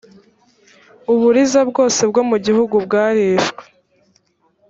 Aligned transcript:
uburiza 1.13 1.59
bwose 1.69 2.01
bwo 2.09 2.21
mu 2.29 2.37
gihugu 2.45 2.75
bwarishwe 2.85 3.63